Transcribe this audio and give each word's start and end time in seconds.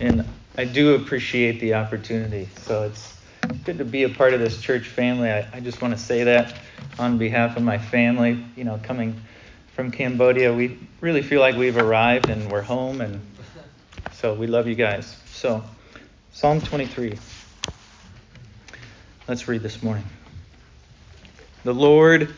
and 0.00 0.24
I 0.56 0.64
do 0.64 0.94
appreciate 0.94 1.60
the 1.60 1.74
opportunity. 1.74 2.48
So 2.62 2.84
it's 2.84 3.16
good 3.64 3.78
to 3.78 3.84
be 3.84 4.04
a 4.04 4.08
part 4.08 4.34
of 4.34 4.40
this 4.40 4.60
church 4.60 4.88
family. 4.88 5.30
I, 5.30 5.48
I 5.52 5.60
just 5.60 5.80
want 5.82 5.96
to 5.96 6.02
say 6.02 6.24
that 6.24 6.56
on 6.98 7.18
behalf 7.18 7.56
of 7.56 7.62
my 7.62 7.78
family. 7.78 8.44
You 8.56 8.64
know, 8.64 8.80
coming 8.82 9.20
from 9.74 9.90
Cambodia, 9.90 10.52
we 10.52 10.78
really 11.00 11.22
feel 11.22 11.40
like 11.40 11.56
we've 11.56 11.76
arrived 11.76 12.28
and 12.28 12.50
we're 12.50 12.62
home, 12.62 13.00
and 13.00 13.20
so 14.12 14.34
we 14.34 14.46
love 14.46 14.66
you 14.66 14.74
guys. 14.74 15.16
So, 15.26 15.62
Psalm 16.32 16.60
23. 16.60 17.18
Let's 19.26 19.48
read 19.48 19.62
this 19.62 19.82
morning. 19.82 20.04
The 21.64 21.72
Lord 21.72 22.34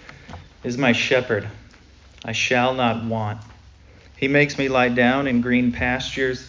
is 0.63 0.79
my 0.79 0.93
shepherd, 0.93 1.49
I 2.25 2.33
shall 2.33 2.75
not 2.75 3.05
want. 3.05 3.41
He 4.17 4.29
makes 4.29 4.57
me 4.57 4.69
lie 4.69 4.89
down 4.89 5.27
in 5.27 5.41
green 5.41 5.73
pastures. 5.73 6.49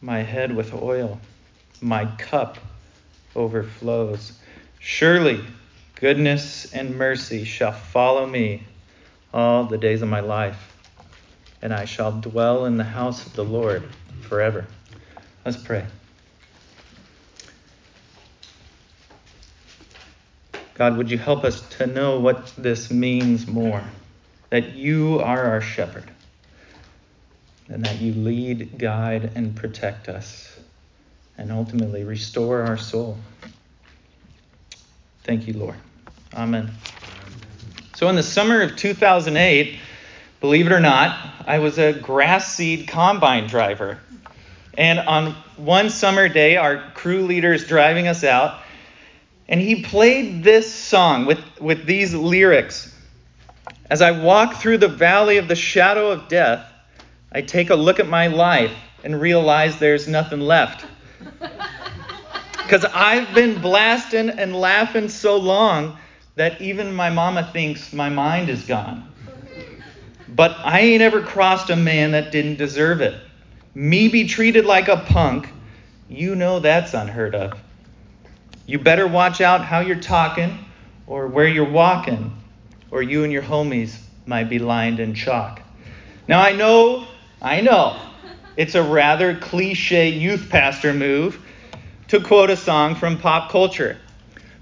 my 0.00 0.22
head 0.22 0.54
with 0.54 0.74
oil. 0.74 1.20
My 1.80 2.06
cup 2.16 2.58
overflows. 3.36 4.32
Surely 4.78 5.44
goodness 5.96 6.72
and 6.72 6.96
mercy 6.96 7.44
shall 7.44 7.72
follow 7.72 8.26
me 8.26 8.62
all 9.32 9.64
the 9.64 9.78
days 9.78 10.02
of 10.02 10.08
my 10.08 10.20
life, 10.20 10.76
and 11.60 11.72
I 11.72 11.84
shall 11.84 12.12
dwell 12.20 12.66
in 12.66 12.76
the 12.76 12.84
house 12.84 13.26
of 13.26 13.34
the 13.34 13.44
Lord 13.44 13.88
forever. 14.22 14.66
Let's 15.44 15.56
pray. 15.56 15.84
God, 20.74 20.96
would 20.96 21.10
you 21.10 21.18
help 21.18 21.44
us 21.44 21.60
to 21.76 21.86
know 21.86 22.20
what 22.20 22.52
this 22.56 22.90
means 22.90 23.46
more? 23.46 23.82
that 24.50 24.74
you 24.74 25.20
are 25.20 25.44
our 25.44 25.60
shepherd 25.60 26.10
and 27.68 27.84
that 27.84 28.00
you 28.00 28.14
lead, 28.14 28.78
guide, 28.78 29.32
and 29.34 29.54
protect 29.54 30.08
us 30.08 30.58
and 31.36 31.52
ultimately 31.52 32.04
restore 32.04 32.62
our 32.62 32.76
soul. 32.76 33.16
Thank 35.24 35.46
you, 35.46 35.54
Lord. 35.54 35.76
Amen. 36.34 36.70
So, 37.94 38.08
in 38.08 38.16
the 38.16 38.22
summer 38.22 38.62
of 38.62 38.76
2008, 38.76 39.78
believe 40.40 40.66
it 40.66 40.72
or 40.72 40.80
not, 40.80 41.34
I 41.46 41.58
was 41.58 41.78
a 41.78 41.92
grass 41.92 42.54
seed 42.54 42.88
combine 42.88 43.46
driver. 43.46 43.98
And 44.76 45.00
on 45.00 45.32
one 45.56 45.90
summer 45.90 46.28
day, 46.28 46.56
our 46.56 46.90
crew 46.92 47.22
leader 47.22 47.52
is 47.52 47.66
driving 47.66 48.06
us 48.06 48.22
out, 48.24 48.60
and 49.48 49.60
he 49.60 49.82
played 49.82 50.44
this 50.44 50.72
song 50.72 51.26
with, 51.26 51.40
with 51.60 51.84
these 51.86 52.14
lyrics 52.14 52.94
as 53.90 54.02
I 54.02 54.10
walk 54.10 54.56
through 54.56 54.78
the 54.78 54.88
valley 54.88 55.38
of 55.38 55.48
the 55.48 55.56
shadow 55.56 56.10
of 56.10 56.28
death, 56.28 56.70
I 57.32 57.42
take 57.42 57.70
a 57.70 57.74
look 57.74 58.00
at 58.00 58.08
my 58.08 58.28
life 58.28 58.72
and 59.04 59.20
realize 59.20 59.78
there's 59.78 60.08
nothing 60.08 60.40
left. 60.40 60.86
Because 62.62 62.84
I've 62.84 63.34
been 63.34 63.60
blasting 63.60 64.30
and 64.30 64.54
laughing 64.54 65.08
so 65.08 65.36
long 65.36 65.98
that 66.36 66.60
even 66.60 66.94
my 66.94 67.10
mama 67.10 67.50
thinks 67.52 67.92
my 67.92 68.08
mind 68.08 68.48
is 68.48 68.64
gone. 68.64 69.10
But 70.28 70.56
I 70.62 70.80
ain't 70.80 71.02
ever 71.02 71.22
crossed 71.22 71.70
a 71.70 71.76
man 71.76 72.12
that 72.12 72.30
didn't 72.30 72.56
deserve 72.56 73.00
it. 73.00 73.18
Me 73.74 74.08
be 74.08 74.26
treated 74.26 74.64
like 74.64 74.88
a 74.88 74.98
punk, 74.98 75.48
you 76.08 76.34
know 76.34 76.60
that's 76.60 76.94
unheard 76.94 77.34
of. 77.34 77.58
You 78.66 78.78
better 78.78 79.06
watch 79.06 79.40
out 79.40 79.64
how 79.64 79.80
you're 79.80 80.00
talking 80.00 80.58
or 81.06 81.26
where 81.26 81.48
you're 81.48 81.68
walking 81.68 82.36
or 82.90 83.02
you 83.02 83.24
and 83.24 83.32
your 83.32 83.42
homies 83.42 83.98
might 84.26 84.48
be 84.48 84.58
lined 84.58 85.00
in 85.00 85.14
chalk. 85.14 85.62
Now, 86.28 86.40
I 86.42 86.52
know, 86.52 87.07
I 87.40 87.60
know, 87.60 88.00
it's 88.56 88.74
a 88.74 88.82
rather 88.82 89.36
cliche 89.36 90.08
youth 90.08 90.48
pastor 90.50 90.92
move 90.92 91.38
to 92.08 92.20
quote 92.20 92.50
a 92.50 92.56
song 92.56 92.96
from 92.96 93.18
pop 93.18 93.50
culture. 93.50 93.96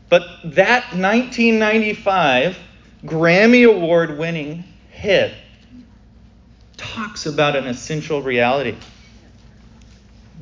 But 0.08 0.22
that 0.44 0.92
1995 0.92 2.58
Grammy 3.04 3.68
Award 3.68 4.18
winning 4.18 4.64
hit 4.90 5.32
talks 6.76 7.26
about 7.26 7.56
an 7.56 7.66
essential 7.66 8.20
reality. 8.20 8.76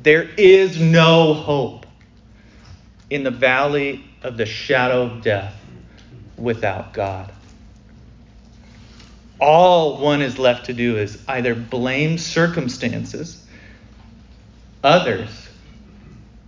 There 0.03 0.23
is 0.37 0.79
no 0.79 1.33
hope 1.33 1.85
in 3.09 3.23
the 3.23 3.31
valley 3.31 4.03
of 4.23 4.37
the 4.37 4.45
shadow 4.45 5.03
of 5.03 5.21
death 5.21 5.55
without 6.37 6.93
God 6.93 7.31
all 9.39 9.97
one 9.97 10.21
is 10.21 10.39
left 10.39 10.67
to 10.67 10.73
do 10.73 10.97
is 10.97 11.21
either 11.27 11.55
blame 11.55 12.17
circumstances, 12.17 13.45
others, 14.83 15.29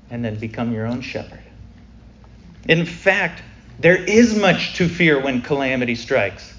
and 0.09 0.23
then 0.23 0.39
become 0.39 0.71
your 0.71 0.85
own 0.85 1.01
shepherd. 1.01 1.41
In 2.67 2.85
fact, 2.85 3.41
there 3.79 3.97
is 3.97 4.35
much 4.35 4.75
to 4.75 4.87
fear 4.87 5.21
when 5.21 5.41
calamity 5.41 5.95
strikes 5.95 6.53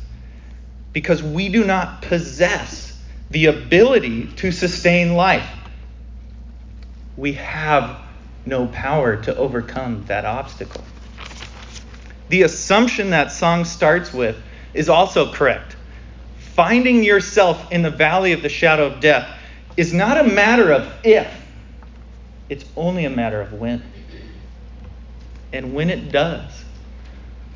because 0.92 1.22
we 1.22 1.48
do 1.48 1.64
not 1.64 2.02
possess 2.02 3.00
the 3.30 3.46
ability 3.46 4.26
to 4.26 4.52
sustain 4.52 5.14
life. 5.14 5.48
We 7.16 7.34
have 7.34 7.98
no 8.46 8.66
power 8.66 9.16
to 9.22 9.36
overcome 9.36 10.04
that 10.06 10.24
obstacle. 10.24 10.84
The 12.28 12.42
assumption 12.42 13.10
that 13.10 13.32
song 13.32 13.64
starts 13.64 14.12
with 14.12 14.36
is 14.74 14.88
also 14.88 15.32
correct 15.32 15.76
finding 16.58 17.04
yourself 17.04 17.70
in 17.70 17.82
the 17.82 17.90
valley 17.90 18.32
of 18.32 18.42
the 18.42 18.48
shadow 18.48 18.86
of 18.88 18.98
death 18.98 19.32
is 19.76 19.94
not 19.94 20.18
a 20.18 20.24
matter 20.24 20.72
of 20.72 20.92
if, 21.04 21.32
it's 22.48 22.64
only 22.74 23.04
a 23.04 23.10
matter 23.10 23.40
of 23.40 23.52
when. 23.52 23.80
And 25.52 25.72
when 25.72 25.88
it 25.88 26.10
does, 26.10 26.64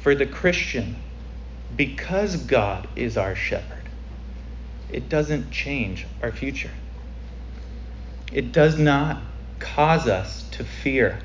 for 0.03 0.15
the 0.15 0.25
Christian, 0.25 0.95
because 1.75 2.37
God 2.37 2.87
is 2.95 3.17
our 3.17 3.35
shepherd, 3.35 3.89
it 4.89 5.09
doesn't 5.09 5.51
change 5.51 6.07
our 6.23 6.31
future. 6.31 6.71
It 8.31 8.53
does 8.53 8.79
not 8.79 9.21
cause 9.59 10.07
us 10.07 10.49
to 10.53 10.63
fear 10.63 11.19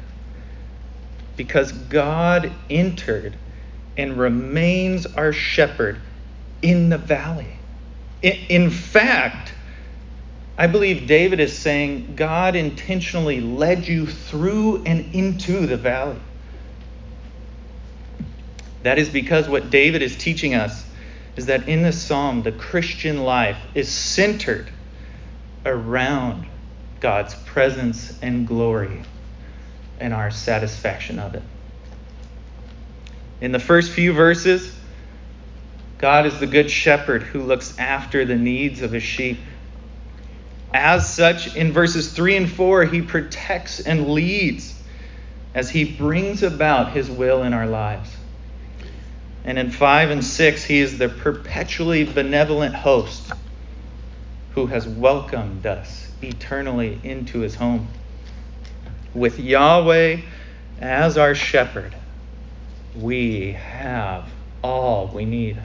because 1.36 1.72
God 1.74 2.52
entered 2.72 3.38
and 3.96 4.18
remains 4.18 5.06
our 5.06 5.32
shepherd 5.32 6.02
in 6.64 6.90
the 6.90 6.98
valley. 6.98 7.54
In 8.22 8.70
fact, 8.70 9.54
I 10.58 10.68
believe 10.68 11.08
David 11.08 11.40
is 11.40 11.58
saying 11.58 12.16
God 12.16 12.56
intentionally 12.56 13.42
led 13.42 13.88
you 13.88 14.08
through 14.08 14.84
and 14.86 15.14
into 15.14 15.68
the 15.68 15.78
valley. 15.78 16.20
That 18.84 18.98
is 18.98 19.10
because 19.10 19.48
what 19.48 19.70
David 19.70 20.02
is 20.02 20.16
teaching 20.16 20.56
us 20.56 20.86
is 21.36 21.48
that 21.48 21.68
in 21.68 21.84
this 21.84 22.02
psalm, 22.02 22.42
the 22.42 22.52
Christian 22.52 23.24
life 23.24 23.60
is 23.76 23.90
centered 23.90 24.72
around 25.66 26.48
God's 27.00 27.36
presence 27.36 28.18
and 28.22 28.48
glory 28.48 29.04
and 30.00 30.14
our 30.14 30.32
satisfaction 30.32 31.20
of 31.20 31.36
it. 31.36 31.44
In 33.42 33.52
the 33.52 33.60
first 33.60 33.92
few 33.92 34.14
verses, 34.14 34.77
God 36.00 36.28
is 36.28 36.40
the 36.40 36.48
good 36.48 36.70
shepherd 36.70 37.24
who 37.24 37.42
looks 37.42 37.78
after 37.80 38.24
the 38.24 38.36
needs 38.36 38.82
of 38.82 38.92
his 38.92 39.04
sheep. 39.04 39.40
As 40.74 41.12
such, 41.12 41.56
in 41.56 41.72
verses 41.72 42.12
3 42.14 42.38
and 42.38 42.52
4, 42.52 42.86
he 42.86 43.02
protects 43.02 43.80
and 43.80 44.10
leads 44.10 44.80
as 45.56 45.72
he 45.72 45.84
brings 45.84 46.44
about 46.44 46.92
his 46.92 47.10
will 47.10 47.42
in 47.42 47.54
our 47.54 47.66
lives. 47.66 48.16
And 49.44 49.58
in 49.58 49.72
5 49.72 50.12
and 50.12 50.24
6, 50.24 50.64
he 50.66 50.80
is 50.80 51.00
the 51.00 51.10
perpetually 51.10 52.04
benevolent 52.04 52.76
host 52.76 53.32
who 54.52 54.68
has 54.68 54.88
welcomed 54.88 55.66
us 55.66 56.12
eternally 56.22 57.00
into 57.04 57.40
his 57.40 57.56
home. 57.56 57.88
With 59.16 59.40
Yahweh 59.40 60.22
as 60.80 61.18
our 61.18 61.34
shepherd, 61.34 61.96
we 62.96 63.54
have 63.54 64.30
all 64.64 65.08
we 65.08 65.26
need 65.26 65.58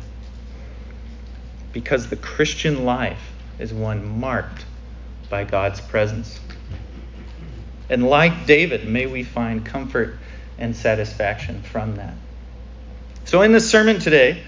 because 1.73 2.09
the 2.09 2.17
Christian 2.17 2.85
life 2.85 3.33
is 3.59 3.73
one 3.73 4.21
marked 4.21 4.65
by 5.31 5.45
God's 5.45 5.81
presence. 5.81 6.39
And 7.89 8.07
like 8.09 8.47
David, 8.47 8.89
may 8.89 9.07
we 9.07 9.23
find 9.23 9.65
comfort 9.65 10.19
and 10.59 10.77
satisfaction 10.77 11.63
from 11.63 11.97
that. 11.97 12.15
So, 13.25 13.43
in 13.43 13.53
this 13.53 13.71
sermon 13.71 13.99
today, 13.99 14.43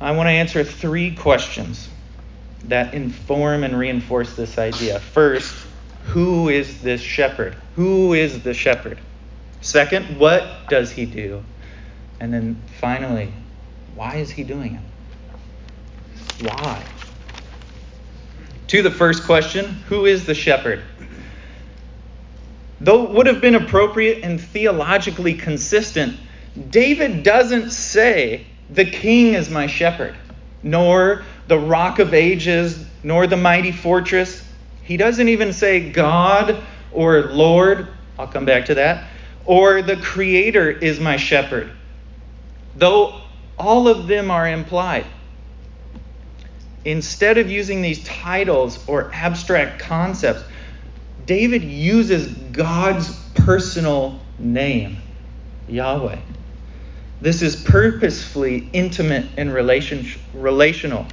I 0.00 0.12
want 0.12 0.26
to 0.28 0.32
answer 0.32 0.64
three 0.64 1.14
questions 1.14 1.88
that 2.64 2.94
inform 2.94 3.64
and 3.64 3.78
reinforce 3.78 4.34
this 4.34 4.58
idea. 4.58 5.00
First, 5.00 5.54
who 6.04 6.48
is 6.48 6.80
this 6.82 7.00
shepherd? 7.00 7.56
Who 7.76 8.14
is 8.14 8.42
the 8.42 8.54
shepherd? 8.54 8.98
Second, 9.60 10.18
what 10.18 10.68
does 10.68 10.90
he 10.92 11.04
do? 11.04 11.42
And 12.20 12.32
then 12.32 12.62
finally, 12.80 13.32
why 13.94 14.16
is 14.16 14.30
he 14.30 14.44
doing 14.44 14.76
it? 14.76 14.82
Why? 16.40 16.84
To 18.68 18.82
the 18.82 18.90
first 18.90 19.24
question, 19.24 19.66
who 19.88 20.06
is 20.06 20.26
the 20.26 20.34
shepherd? 20.34 20.82
Though 22.80 23.04
it 23.04 23.10
would 23.10 23.26
have 23.26 23.40
been 23.40 23.56
appropriate 23.56 24.22
and 24.22 24.40
theologically 24.40 25.34
consistent, 25.34 26.16
David 26.70 27.22
doesn't 27.22 27.70
say, 27.70 28.46
The 28.70 28.84
king 28.84 29.34
is 29.34 29.50
my 29.50 29.66
shepherd, 29.66 30.14
nor 30.62 31.24
the 31.48 31.58
rock 31.58 31.98
of 31.98 32.14
ages, 32.14 32.84
nor 33.02 33.26
the 33.26 33.36
mighty 33.36 33.72
fortress. 33.72 34.44
He 34.82 34.96
doesn't 34.96 35.28
even 35.28 35.52
say 35.52 35.90
God 35.90 36.62
or 36.92 37.22
Lord. 37.22 37.88
I'll 38.18 38.28
come 38.28 38.44
back 38.44 38.66
to 38.66 38.74
that. 38.76 39.08
Or 39.44 39.82
the 39.82 39.96
creator 39.96 40.70
is 40.70 41.00
my 41.00 41.16
shepherd. 41.16 41.72
Though 42.76 43.22
all 43.58 43.88
of 43.88 44.06
them 44.06 44.30
are 44.30 44.46
implied. 44.46 45.06
Instead 46.88 47.36
of 47.36 47.50
using 47.50 47.82
these 47.82 48.02
titles 48.04 48.82
or 48.88 49.10
abstract 49.12 49.78
concepts, 49.78 50.42
David 51.26 51.62
uses 51.62 52.28
God's 52.28 53.14
personal 53.34 54.18
name, 54.38 54.96
Yahweh. 55.68 56.18
This 57.20 57.42
is 57.42 57.56
purposefully 57.56 58.70
intimate 58.72 59.26
and 59.36 59.52
relation, 59.52 60.06
relational. 60.32 61.06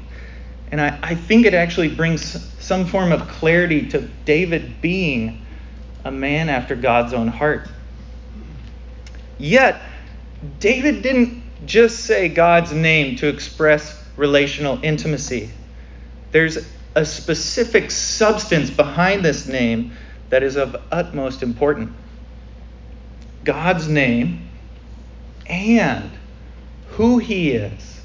And 0.71 0.79
I, 0.79 0.97
I 1.03 1.13
think 1.13 1.45
it 1.45 1.53
actually 1.53 1.93
brings 1.93 2.23
some 2.63 2.85
form 2.85 3.11
of 3.11 3.27
clarity 3.27 3.89
to 3.89 4.07
David 4.23 4.79
being 4.79 5.45
a 6.05 6.11
man 6.11 6.47
after 6.47 6.77
God's 6.77 7.11
own 7.11 7.27
heart. 7.27 7.67
Yet, 9.37 9.81
David 10.61 11.01
didn't 11.01 11.43
just 11.65 12.05
say 12.05 12.29
God's 12.29 12.71
name 12.71 13.17
to 13.17 13.27
express 13.27 14.01
relational 14.15 14.79
intimacy. 14.81 15.49
There's 16.31 16.57
a 16.95 17.05
specific 17.05 17.91
substance 17.91 18.69
behind 18.69 19.23
this 19.23 19.47
name 19.47 19.93
that 20.29 20.43
is 20.43 20.55
of 20.55 20.75
utmost 20.91 21.43
importance. 21.43 21.91
God's 23.43 23.87
name 23.87 24.49
and 25.47 26.09
who 26.89 27.19
he 27.19 27.51
is, 27.51 28.01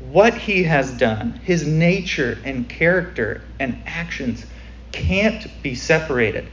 what 0.00 0.34
he 0.34 0.62
has 0.62 0.90
done, 0.92 1.32
his 1.44 1.66
nature 1.66 2.38
and 2.44 2.68
character 2.68 3.42
and 3.58 3.82
actions 3.84 4.46
can't 4.92 5.46
be 5.62 5.74
separated. 5.74 6.48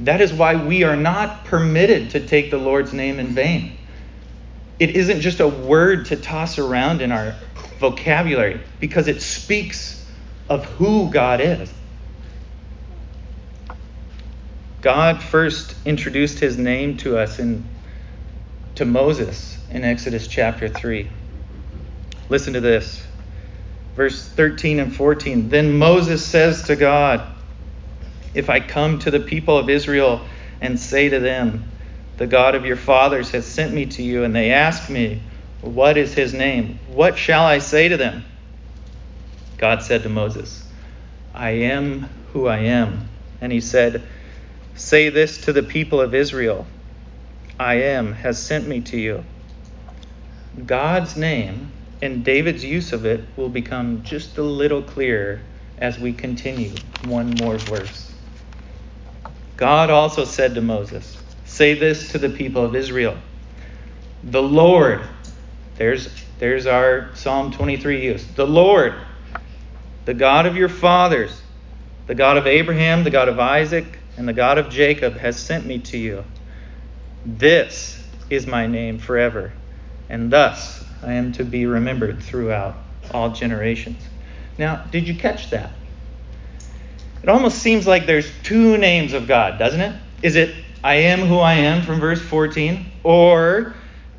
That 0.00 0.20
is 0.20 0.32
why 0.32 0.54
we 0.54 0.84
are 0.84 0.96
not 0.96 1.44
permitted 1.44 2.10
to 2.10 2.26
take 2.26 2.50
the 2.50 2.58
Lord's 2.58 2.92
name 2.92 3.18
in 3.18 3.28
vain. 3.28 3.76
It 4.78 4.90
isn't 4.90 5.20
just 5.20 5.40
a 5.40 5.48
word 5.48 6.06
to 6.06 6.16
toss 6.16 6.58
around 6.58 7.02
in 7.02 7.10
our 7.10 7.34
vocabulary 7.80 8.60
because 8.78 9.08
it 9.08 9.20
speaks 9.20 9.97
of 10.48 10.64
who 10.64 11.10
God 11.10 11.40
is. 11.40 11.72
God 14.80 15.22
first 15.22 15.74
introduced 15.84 16.38
his 16.38 16.56
name 16.56 16.96
to 16.98 17.18
us 17.18 17.38
in 17.38 17.68
to 18.76 18.84
Moses 18.84 19.58
in 19.70 19.82
Exodus 19.82 20.28
chapter 20.28 20.68
3. 20.68 21.10
Listen 22.28 22.52
to 22.52 22.60
this. 22.60 23.04
Verse 23.96 24.24
13 24.24 24.78
and 24.78 24.94
14. 24.94 25.48
Then 25.48 25.76
Moses 25.76 26.24
says 26.24 26.62
to 26.64 26.76
God, 26.76 27.26
If 28.34 28.48
I 28.48 28.60
come 28.60 29.00
to 29.00 29.10
the 29.10 29.18
people 29.18 29.58
of 29.58 29.68
Israel 29.68 30.20
and 30.60 30.78
say 30.78 31.08
to 31.08 31.18
them, 31.18 31.64
The 32.18 32.28
God 32.28 32.54
of 32.54 32.64
your 32.64 32.76
fathers 32.76 33.30
has 33.32 33.44
sent 33.44 33.74
me 33.74 33.86
to 33.86 34.02
you, 34.04 34.22
and 34.22 34.34
they 34.34 34.52
ask 34.52 34.88
me, 34.88 35.22
What 35.60 35.96
is 35.96 36.14
his 36.14 36.32
name? 36.32 36.78
What 36.86 37.18
shall 37.18 37.44
I 37.44 37.58
say 37.58 37.88
to 37.88 37.96
them? 37.96 38.24
God 39.58 39.82
said 39.82 40.04
to 40.04 40.08
Moses, 40.08 40.64
I 41.34 41.50
am 41.50 42.08
who 42.32 42.46
I 42.46 42.58
am. 42.58 43.08
And 43.40 43.52
he 43.52 43.60
said, 43.60 44.02
Say 44.74 45.10
this 45.10 45.42
to 45.42 45.52
the 45.52 45.62
people 45.62 46.00
of 46.00 46.14
Israel 46.14 46.66
I 47.58 47.74
am 47.74 48.12
has 48.12 48.40
sent 48.40 48.68
me 48.68 48.80
to 48.82 48.96
you. 48.96 49.24
God's 50.64 51.16
name 51.16 51.72
and 52.00 52.24
David's 52.24 52.64
use 52.64 52.92
of 52.92 53.04
it 53.04 53.24
will 53.36 53.48
become 53.48 54.02
just 54.04 54.38
a 54.38 54.42
little 54.42 54.82
clearer 54.82 55.40
as 55.78 55.98
we 55.98 56.12
continue 56.12 56.72
one 57.04 57.30
more 57.40 57.58
verse. 57.58 58.12
God 59.56 59.90
also 59.90 60.24
said 60.24 60.54
to 60.54 60.60
Moses, 60.60 61.18
Say 61.44 61.74
this 61.74 62.12
to 62.12 62.18
the 62.18 62.28
people 62.28 62.64
of 62.64 62.76
Israel 62.76 63.16
The 64.22 64.42
Lord, 64.42 65.02
there's, 65.76 66.08
there's 66.38 66.66
our 66.66 67.10
Psalm 67.16 67.50
23 67.50 68.04
use. 68.04 68.26
The 68.36 68.46
Lord, 68.46 68.94
the 70.08 70.14
God 70.14 70.46
of 70.46 70.56
your 70.56 70.70
fathers, 70.70 71.38
the 72.06 72.14
God 72.14 72.38
of 72.38 72.46
Abraham, 72.46 73.04
the 73.04 73.10
God 73.10 73.28
of 73.28 73.38
Isaac, 73.38 73.84
and 74.16 74.26
the 74.26 74.32
God 74.32 74.56
of 74.56 74.70
Jacob 74.70 75.18
has 75.18 75.38
sent 75.38 75.66
me 75.66 75.80
to 75.80 75.98
you. 75.98 76.24
This 77.26 78.02
is 78.30 78.46
my 78.46 78.66
name 78.66 78.98
forever, 78.98 79.52
and 80.08 80.30
thus 80.30 80.82
I 81.02 81.12
am 81.12 81.32
to 81.32 81.44
be 81.44 81.66
remembered 81.66 82.22
throughout 82.22 82.78
all 83.10 83.32
generations. 83.32 84.02
Now, 84.56 84.76
did 84.90 85.06
you 85.06 85.14
catch 85.14 85.50
that? 85.50 85.72
It 87.22 87.28
almost 87.28 87.58
seems 87.58 87.86
like 87.86 88.06
there's 88.06 88.32
two 88.42 88.78
names 88.78 89.12
of 89.12 89.28
God, 89.28 89.58
doesn't 89.58 89.82
it? 89.82 89.94
Is 90.22 90.36
it 90.36 90.54
I 90.82 90.94
am 90.94 91.18
who 91.18 91.36
I 91.36 91.52
am 91.52 91.82
from 91.82 92.00
verse 92.00 92.22
14? 92.22 92.92
Or 93.04 93.74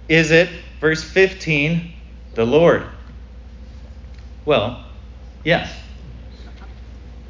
is 0.08 0.30
it 0.30 0.50
verse 0.80 1.04
15, 1.04 1.92
the 2.36 2.46
Lord? 2.46 2.86
Well, 4.46 4.86
yes. 5.44 5.79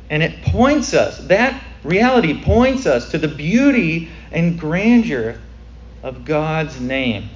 And 0.09 0.23
it 0.23 0.41
points 0.41 0.93
us, 0.93 1.19
that 1.27 1.61
reality 1.83 2.41
points 2.41 2.85
us 2.85 3.11
to 3.11 3.17
the 3.17 3.27
beauty 3.27 4.09
and 4.31 4.59
grandeur 4.59 5.39
of 6.01 6.25
God's 6.25 6.79
name. 6.79 7.29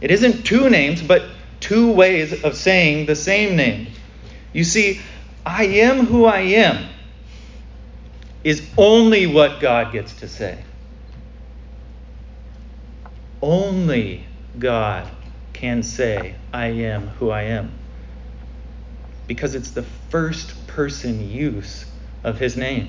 It 0.00 0.10
isn't 0.10 0.44
two 0.44 0.68
names, 0.68 1.02
but 1.02 1.24
two 1.60 1.92
ways 1.92 2.44
of 2.44 2.56
saying 2.56 3.06
the 3.06 3.16
same 3.16 3.56
name. 3.56 3.88
You 4.52 4.64
see, 4.64 5.00
I 5.44 5.64
am 5.66 6.06
who 6.06 6.24
I 6.24 6.40
am 6.40 6.88
is 8.42 8.68
only 8.76 9.26
what 9.26 9.60
God 9.60 9.92
gets 9.92 10.14
to 10.16 10.28
say. 10.28 10.62
Only 13.42 14.26
God 14.58 15.08
can 15.52 15.82
say, 15.82 16.34
I 16.52 16.66
am 16.66 17.08
who 17.08 17.30
I 17.30 17.42
am. 17.42 17.72
Because 19.26 19.54
it's 19.54 19.70
the 19.72 19.82
first 19.82 20.66
person 20.66 21.28
use 21.28 21.86
of 22.26 22.38
his 22.38 22.56
name. 22.56 22.88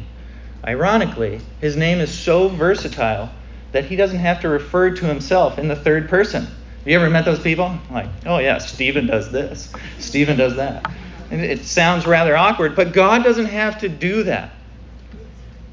Ironically, 0.65 1.39
his 1.61 1.77
name 1.77 1.99
is 1.99 2.13
so 2.13 2.49
versatile 2.49 3.29
that 3.71 3.85
he 3.85 3.95
doesn't 3.95 4.19
have 4.19 4.41
to 4.41 4.49
refer 4.49 4.89
to 4.91 5.05
himself 5.05 5.59
in 5.59 5.67
the 5.67 5.75
third 5.75 6.09
person. 6.09 6.45
Have 6.45 6.87
you 6.87 6.99
ever 6.99 7.09
met 7.09 7.23
those 7.23 7.39
people? 7.39 7.77
Like, 7.91 8.09
oh 8.25 8.39
yeah, 8.39 8.57
Stephen 8.57 9.07
does 9.07 9.31
this, 9.31 9.71
Stephen 9.99 10.37
does 10.37 10.55
that. 10.55 10.91
And 11.29 11.41
it 11.41 11.65
sounds 11.65 12.07
rather 12.07 12.35
awkward, 12.35 12.75
but 12.75 12.93
God 12.93 13.23
doesn't 13.23 13.45
have 13.45 13.79
to 13.81 13.89
do 13.89 14.23
that. 14.23 14.51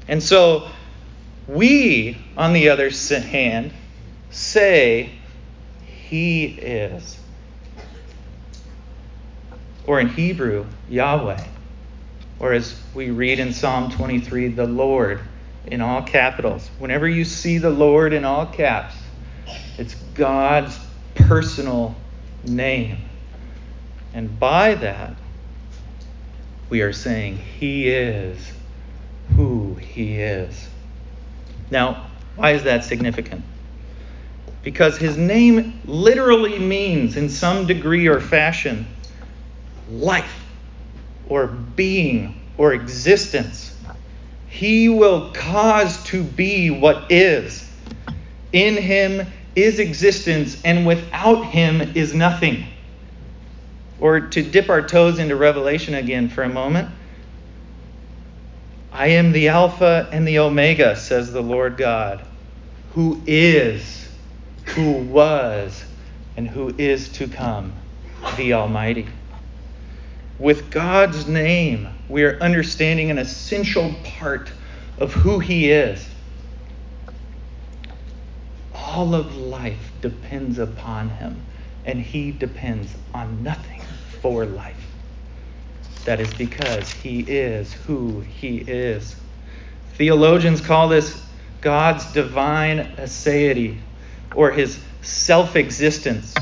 And 0.07 0.21
so 0.21 0.69
we, 1.47 2.17
on 2.37 2.53
the 2.53 2.69
other 2.69 2.89
hand, 2.89 3.71
say, 4.29 5.11
He 5.85 6.45
is. 6.45 7.17
Or 9.87 9.99
in 9.99 10.09
Hebrew, 10.09 10.65
Yahweh. 10.89 11.43
Or 12.39 12.53
as 12.53 12.79
we 12.93 13.11
read 13.11 13.39
in 13.39 13.53
Psalm 13.53 13.91
23, 13.91 14.49
the 14.49 14.65
Lord 14.65 15.21
in 15.67 15.81
all 15.81 16.03
capitals. 16.03 16.69
Whenever 16.79 17.07
you 17.07 17.25
see 17.25 17.57
the 17.57 17.69
Lord 17.69 18.13
in 18.13 18.25
all 18.25 18.45
caps, 18.45 18.95
it's 19.77 19.95
God's 20.13 20.77
personal 21.15 21.95
name. 22.45 22.97
And 24.13 24.39
by 24.39 24.75
that, 24.75 25.15
we 26.69 26.81
are 26.81 26.93
saying 26.93 27.37
He 27.37 27.89
is 27.89 28.37
who 29.35 29.75
He 29.75 30.19
is. 30.19 30.69
Now, 31.71 32.07
why 32.35 32.51
is 32.51 32.63
that 32.63 32.83
significant? 32.83 33.43
Because 34.61 34.97
His 34.97 35.17
name 35.17 35.79
literally 35.85 36.59
means, 36.59 37.17
in 37.17 37.29
some 37.29 37.65
degree 37.65 38.07
or 38.07 38.19
fashion, 38.19 38.85
life 39.89 40.44
or 41.27 41.47
being 41.47 42.39
or 42.57 42.73
existence. 42.73 43.75
He 44.47 44.89
will 44.89 45.31
cause 45.33 46.01
to 46.05 46.23
be 46.23 46.69
what 46.69 47.11
is. 47.11 47.69
In 48.53 48.75
him 48.75 49.27
is 49.55 49.79
existence, 49.79 50.61
and 50.63 50.85
without 50.85 51.45
him 51.45 51.81
is 51.95 52.13
nothing. 52.13 52.65
Or 53.99 54.21
to 54.21 54.41
dip 54.41 54.69
our 54.69 54.81
toes 54.81 55.19
into 55.19 55.35
Revelation 55.35 55.93
again 55.93 56.29
for 56.29 56.43
a 56.43 56.49
moment. 56.49 56.89
I 58.91 59.07
am 59.07 59.33
the 59.33 59.49
Alpha 59.49 60.07
and 60.11 60.25
the 60.25 60.39
Omega, 60.39 60.95
says 60.95 61.33
the 61.33 61.41
Lord 61.41 61.75
God, 61.75 62.25
who 62.93 63.21
is, 63.27 64.07
who 64.67 64.93
was, 64.93 65.83
and 66.37 66.47
who 66.47 66.73
is 66.77 67.09
to 67.13 67.27
come, 67.27 67.73
the 68.37 68.53
Almighty. 68.53 69.07
With 70.37 70.69
God's 70.69 71.27
name, 71.27 71.87
we 72.09 72.23
are 72.23 72.37
understanding 72.39 73.09
an 73.09 73.17
essential 73.17 73.93
part 74.03 74.51
of 74.97 75.13
who 75.13 75.39
He 75.39 75.71
is. 75.71 76.05
All 78.73 79.15
of 79.15 79.35
life 79.37 79.93
depends 80.01 80.59
upon 80.59 81.09
Him, 81.09 81.41
and 81.85 81.99
He 81.99 82.31
depends 82.31 82.93
on 83.13 83.43
nothing 83.43 83.81
for 84.21 84.45
life. 84.45 84.91
That 86.03 86.19
is 86.19 86.33
because 86.33 86.91
He 86.91 87.21
is 87.21 87.71
who 87.73 88.19
He 88.19 88.57
is. 88.57 89.15
Theologians 89.93 90.59
call 90.59 90.89
this 90.89 91.25
God's 91.61 92.11
divine 92.11 92.95
aseity, 92.97 93.79
or 94.35 94.51
His 94.51 94.83
self 95.01 95.55
existence. 95.55 96.33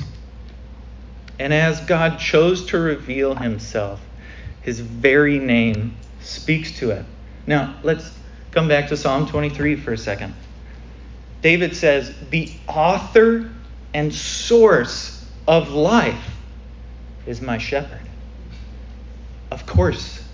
And 1.44 1.54
as 1.54 1.82
God 1.82 2.20
chose 2.20 2.68
to 2.68 2.80
reveal 2.80 3.36
himself, 3.36 4.02
his 4.62 4.80
very 4.80 5.40
name 5.40 5.98
speaks 6.22 6.80
to 6.80 6.92
it. 6.92 7.06
Now, 7.46 7.76
let's 7.84 8.18
come 8.52 8.70
back 8.70 8.88
to 8.88 8.96
Psalm 8.96 9.28
23 9.28 9.76
for 9.76 9.92
a 9.92 9.98
second. 9.98 10.34
David 11.42 11.76
says, 11.76 12.16
The 12.30 12.50
author 12.66 13.52
and 13.94 14.14
source 14.14 15.30
of 15.46 15.72
life 15.72 16.34
is 17.26 17.42
my 17.42 17.58
shepherd. 17.58 18.08
Of 19.52 19.66
course, 19.66 20.26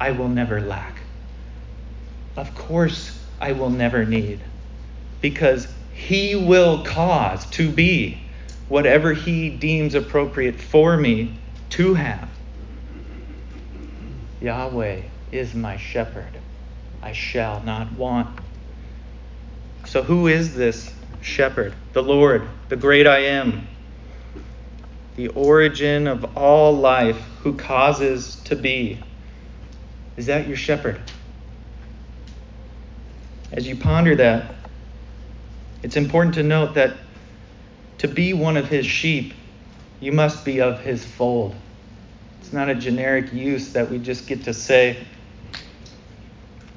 I 0.00 0.10
will 0.10 0.28
never 0.28 0.60
lack. 0.60 0.98
Of 2.36 2.52
course, 2.56 3.16
I 3.40 3.52
will 3.52 3.70
never 3.70 4.04
need. 4.04 4.40
Because 5.20 5.68
he 5.92 6.34
will 6.34 6.82
cause 6.82 7.46
to 7.50 7.70
be 7.70 8.22
whatever 8.68 9.12
He 9.12 9.50
deems 9.50 9.94
appropriate 9.94 10.60
for 10.60 10.96
me 10.96 11.38
to 11.70 11.94
have. 11.94 12.28
Yahweh 14.40 15.02
is 15.32 15.54
my 15.54 15.76
shepherd. 15.76 16.38
I 17.02 17.12
shall 17.12 17.62
not 17.62 17.92
want. 17.92 18.38
So, 19.86 20.02
who 20.02 20.26
is 20.26 20.54
this 20.54 20.92
shepherd? 21.20 21.74
The 21.92 22.02
Lord, 22.02 22.48
the 22.68 22.76
great 22.76 23.06
I 23.06 23.18
am, 23.20 23.66
the 25.16 25.28
origin 25.28 26.06
of 26.06 26.36
all 26.36 26.76
life, 26.76 27.18
who 27.42 27.54
causes 27.54 28.36
to 28.44 28.56
be. 28.56 29.02
Is 30.16 30.26
that 30.26 30.46
your 30.46 30.56
shepherd? 30.56 31.00
As 33.52 33.66
you 33.66 33.76
ponder 33.76 34.14
that, 34.16 34.54
it's 35.82 35.96
important 35.96 36.34
to 36.34 36.42
note 36.42 36.74
that 36.74 36.96
to 37.98 38.08
be 38.08 38.32
one 38.32 38.56
of 38.56 38.68
his 38.68 38.86
sheep, 38.86 39.34
you 40.00 40.12
must 40.12 40.44
be 40.44 40.60
of 40.60 40.80
his 40.80 41.04
fold. 41.04 41.54
It's 42.40 42.52
not 42.52 42.68
a 42.68 42.74
generic 42.74 43.32
use 43.32 43.72
that 43.72 43.90
we 43.90 43.98
just 43.98 44.26
get 44.26 44.44
to 44.44 44.54
say. 44.54 45.04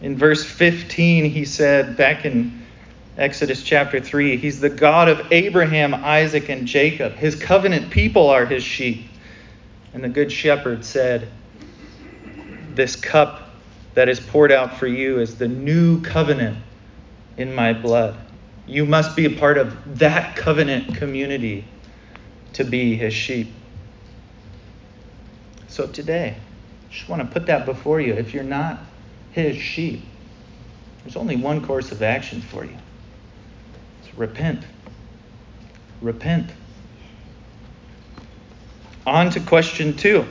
In 0.01 0.17
verse 0.17 0.43
15, 0.43 1.25
he 1.25 1.45
said, 1.45 1.95
back 1.95 2.25
in 2.25 2.61
Exodus 3.17 3.61
chapter 3.61 3.99
3, 3.99 4.37
he's 4.37 4.59
the 4.59 4.69
God 4.69 5.07
of 5.07 5.31
Abraham, 5.31 5.93
Isaac, 5.93 6.49
and 6.49 6.65
Jacob. 6.65 7.13
His 7.13 7.35
covenant 7.35 7.91
people 7.91 8.29
are 8.29 8.45
his 8.45 8.63
sheep. 8.63 9.05
And 9.93 10.03
the 10.03 10.09
good 10.09 10.31
shepherd 10.31 10.83
said, 10.83 11.27
This 12.73 12.95
cup 12.95 13.49
that 13.93 14.09
is 14.09 14.19
poured 14.19 14.51
out 14.51 14.77
for 14.77 14.87
you 14.87 15.19
is 15.19 15.37
the 15.37 15.47
new 15.47 16.01
covenant 16.01 16.57
in 17.37 17.53
my 17.53 17.73
blood. 17.73 18.17
You 18.67 18.85
must 18.85 19.15
be 19.15 19.25
a 19.25 19.29
part 19.29 19.57
of 19.57 19.99
that 19.99 20.35
covenant 20.35 20.95
community 20.95 21.65
to 22.53 22.63
be 22.63 22.95
his 22.95 23.13
sheep. 23.13 23.51
So 25.67 25.87
today, 25.87 26.35
I 26.37 26.93
just 26.93 27.09
want 27.09 27.21
to 27.21 27.27
put 27.27 27.47
that 27.47 27.65
before 27.65 28.01
you. 28.01 28.13
If 28.13 28.33
you're 28.33 28.43
not 28.43 28.79
his 29.31 29.57
sheep, 29.57 30.03
there's 31.03 31.15
only 31.15 31.35
one 31.35 31.65
course 31.65 31.91
of 31.91 32.01
action 32.01 32.41
for 32.41 32.65
you. 32.65 32.77
It's 34.03 34.17
repent. 34.17 34.63
Repent. 36.01 36.51
On 39.07 39.29
to 39.31 39.39
question 39.39 39.95
two. 39.95 40.25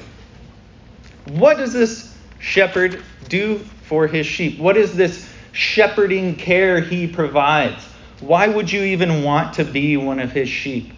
What 1.26 1.56
does 1.56 1.72
this 1.72 2.16
shepherd 2.38 3.02
do 3.28 3.58
for 3.84 4.06
his 4.06 4.26
sheep? 4.26 4.58
What 4.58 4.76
is 4.76 4.94
this 4.94 5.28
shepherding 5.52 6.36
care 6.36 6.80
he 6.80 7.06
provides? 7.06 7.89
Why 8.20 8.48
would 8.48 8.70
you 8.70 8.82
even 8.82 9.22
want 9.22 9.54
to 9.54 9.64
be 9.64 9.96
one 9.96 10.20
of 10.20 10.32
his 10.32 10.48
sheep? 10.48 10.92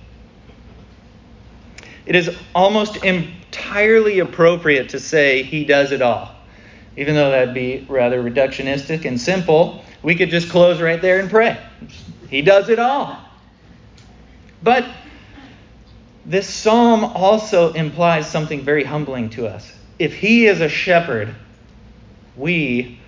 It 2.05 2.17
is 2.17 2.37
almost 2.55 3.05
entirely 3.05 4.19
appropriate 4.19 4.89
to 4.91 5.01
say 5.01 5.43
he 5.43 5.65
does 5.65 5.93
it 5.93 6.03
all. 6.03 6.35
Even 6.97 7.15
though 7.15 7.31
that'd 7.31 7.55
be 7.55 7.87
rather 7.89 8.23
reductionistic 8.23 9.05
and 9.05 9.21
simple, 9.21 9.85
we 10.03 10.15
could 10.15 10.31
just 10.31 10.51
close 10.51 10.81
right 10.81 11.01
there 11.01 11.21
and 11.21 11.31
pray. 11.31 11.59
He 12.29 12.43
does 12.43 12.69
it 12.69 12.79
all. 12.79 13.19
But 14.63 14.85
this 16.27 16.49
psalm 16.49 17.05
also 17.05 17.73
implies 17.73 18.29
something 18.29 18.63
very 18.63 18.85
humbling 18.85 19.31
to 19.31 19.47
us. 19.47 19.73
If 19.99 20.15
he 20.15 20.47
is 20.47 20.61
a 20.61 20.69
shepherd, 20.69 21.35
we 22.37 22.99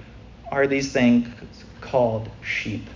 are 0.50 0.66
these 0.66 0.92
things 0.92 1.28
called 1.80 2.28
sheep. 2.42 2.86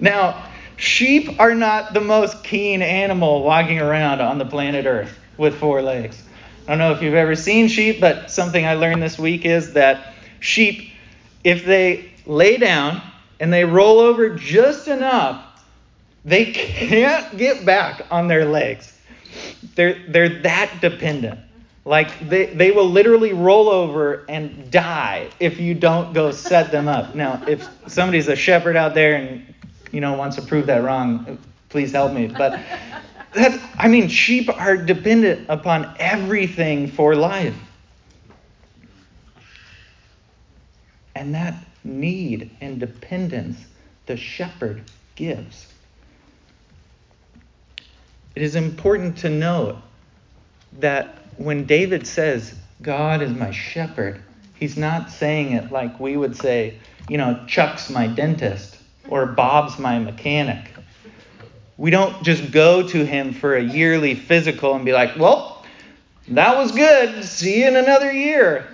Now, 0.00 0.48
sheep 0.76 1.38
are 1.38 1.54
not 1.54 1.94
the 1.94 2.00
most 2.00 2.42
keen 2.44 2.82
animal 2.82 3.42
walking 3.42 3.78
around 3.78 4.20
on 4.20 4.38
the 4.38 4.44
planet 4.44 4.86
Earth 4.86 5.18
with 5.36 5.54
four 5.56 5.82
legs. 5.82 6.22
I 6.66 6.72
don't 6.72 6.78
know 6.78 6.92
if 6.92 7.02
you've 7.02 7.14
ever 7.14 7.36
seen 7.36 7.68
sheep, 7.68 8.00
but 8.00 8.30
something 8.30 8.64
I 8.64 8.74
learned 8.74 9.02
this 9.02 9.18
week 9.18 9.44
is 9.44 9.74
that 9.74 10.14
sheep, 10.40 10.92
if 11.42 11.64
they 11.64 12.10
lay 12.26 12.56
down 12.56 13.02
and 13.38 13.52
they 13.52 13.64
roll 13.64 14.00
over 14.00 14.30
just 14.30 14.88
enough, 14.88 15.44
they 16.24 16.46
can't 16.52 17.36
get 17.36 17.66
back 17.66 18.06
on 18.10 18.28
their 18.28 18.46
legs. 18.46 18.98
They're, 19.74 20.02
they're 20.08 20.40
that 20.40 20.80
dependent. 20.80 21.40
Like 21.84 22.30
they, 22.30 22.46
they 22.46 22.70
will 22.70 22.88
literally 22.88 23.34
roll 23.34 23.68
over 23.68 24.24
and 24.28 24.70
die 24.70 25.28
if 25.38 25.60
you 25.60 25.74
don't 25.74 26.14
go 26.14 26.30
set 26.30 26.70
them 26.70 26.88
up. 26.88 27.14
Now, 27.14 27.42
if 27.46 27.68
somebody's 27.88 28.28
a 28.28 28.36
shepherd 28.36 28.74
out 28.74 28.94
there 28.94 29.16
and 29.16 29.53
you 29.94 30.00
know, 30.00 30.14
wants 30.14 30.34
to 30.34 30.42
prove 30.42 30.66
that 30.66 30.82
wrong, 30.82 31.38
please 31.68 31.92
help 31.92 32.12
me. 32.12 32.26
But 32.26 32.60
that's, 33.32 33.62
I 33.78 33.86
mean, 33.86 34.08
sheep 34.08 34.48
are 34.48 34.76
dependent 34.76 35.46
upon 35.48 35.94
everything 36.00 36.88
for 36.88 37.14
life. 37.14 37.54
And 41.14 41.32
that 41.36 41.54
need 41.84 42.50
and 42.60 42.80
dependence 42.80 43.56
the 44.06 44.16
shepherd 44.16 44.82
gives. 45.14 45.72
It 48.34 48.42
is 48.42 48.56
important 48.56 49.18
to 49.18 49.30
note 49.30 49.76
that 50.80 51.18
when 51.36 51.66
David 51.66 52.04
says, 52.04 52.52
God 52.82 53.22
is 53.22 53.30
my 53.30 53.52
shepherd, 53.52 54.20
he's 54.56 54.76
not 54.76 55.12
saying 55.12 55.52
it 55.52 55.70
like 55.70 56.00
we 56.00 56.16
would 56.16 56.36
say, 56.36 56.78
you 57.08 57.16
know, 57.16 57.44
Chuck's 57.46 57.90
my 57.90 58.08
dentist 58.08 58.78
or 59.08 59.26
Bob's 59.26 59.78
my 59.78 59.98
mechanic. 59.98 60.70
We 61.76 61.90
don't 61.90 62.22
just 62.22 62.52
go 62.52 62.86
to 62.86 63.04
him 63.04 63.32
for 63.32 63.56
a 63.56 63.62
yearly 63.62 64.14
physical 64.14 64.74
and 64.74 64.84
be 64.84 64.92
like, 64.92 65.16
well, 65.18 65.64
that 66.28 66.56
was 66.56 66.72
good. 66.72 67.24
See 67.24 67.60
you 67.60 67.68
in 67.68 67.76
another 67.76 68.12
year. 68.12 68.66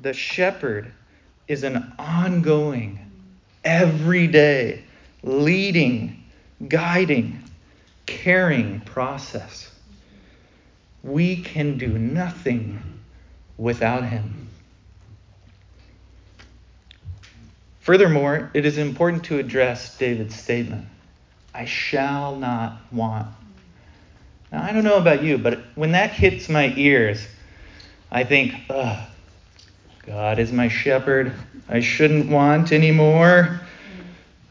The 0.00 0.12
shepherd 0.12 0.92
is 1.48 1.64
an 1.64 1.92
ongoing, 1.98 2.98
everyday, 3.64 4.84
leading, 5.22 6.24
guiding, 6.68 7.42
caring 8.06 8.80
process. 8.80 9.70
We 11.02 11.36
can 11.36 11.78
do 11.78 11.86
nothing 11.86 12.80
without 13.56 14.04
him. 14.04 14.41
Furthermore, 17.82 18.48
it 18.54 18.64
is 18.64 18.78
important 18.78 19.24
to 19.24 19.38
address 19.38 19.98
David's 19.98 20.36
statement 20.36 20.86
I 21.52 21.64
shall 21.64 22.36
not 22.36 22.78
want. 22.92 23.26
Now, 24.50 24.62
I 24.62 24.72
don't 24.72 24.84
know 24.84 24.96
about 24.96 25.22
you, 25.22 25.36
but 25.36 25.58
when 25.74 25.92
that 25.92 26.12
hits 26.12 26.48
my 26.48 26.72
ears, 26.76 27.26
I 28.10 28.22
think, 28.24 28.54
ugh, 28.70 28.98
God 30.06 30.38
is 30.38 30.52
my 30.52 30.68
shepherd. 30.68 31.32
I 31.68 31.80
shouldn't 31.80 32.30
want 32.30 32.70
anymore. 32.70 33.60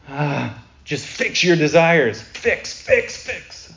Ah, 0.08 0.62
just 0.84 1.06
fix 1.06 1.42
your 1.42 1.56
desires. 1.56 2.20
Fix, 2.20 2.82
fix, 2.82 3.16
fix. 3.16 3.72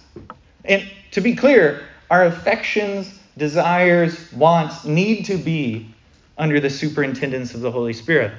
And 0.65 0.85
to 1.11 1.21
be 1.21 1.33
clear, 1.33 1.85
our 2.09 2.25
affections, 2.25 3.17
desires, 3.37 4.31
wants 4.33 4.83
need 4.83 5.25
to 5.25 5.37
be 5.37 5.93
under 6.37 6.59
the 6.59 6.69
superintendence 6.69 7.53
of 7.53 7.61
the 7.61 7.71
Holy 7.71 7.93
Spirit. 7.93 8.33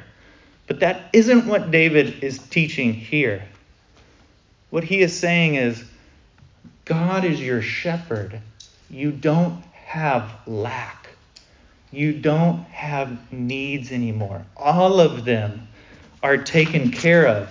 But 0.67 0.81
that 0.81 1.11
isn't 1.13 1.47
what 1.47 1.71
David 1.71 2.23
is 2.25 2.39
teaching 2.39 2.93
here. 2.93 3.43
What 4.71 4.85
he 4.85 5.01
is 5.01 5.17
saying 5.17 5.55
is 5.55 5.85
God 6.85 7.25
is 7.25 7.41
your 7.41 7.63
shepherd. 7.63 8.41
You 8.91 9.13
don't 9.13 9.63
have 9.73 10.31
lack. 10.47 11.09
You 11.93 12.13
don't 12.13 12.65
have 12.65 13.33
needs 13.33 13.93
anymore. 13.93 14.45
All 14.57 15.01
of 15.01 15.25
them 15.25 15.69
are 16.23 16.37
taken 16.37 16.91
care 16.91 17.27
of 17.27 17.49